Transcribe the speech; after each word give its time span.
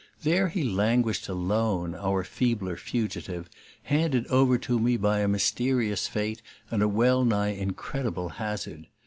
There 0.23 0.49
he 0.49 0.63
languished 0.63 1.29
alone, 1.29 1.93
our 1.93 2.23
feebler 2.23 2.75
fugitive, 2.75 3.47
handed 3.83 4.25
over 4.29 4.57
to 4.57 4.79
me 4.79 4.97
by 4.97 5.19
a 5.19 5.27
mysterious 5.27 6.07
fate 6.07 6.41
and 6.71 6.81
a 6.81 6.87
well 6.87 7.23
nigh 7.23 7.49
incredible 7.51 8.29
hazard. 8.29 8.87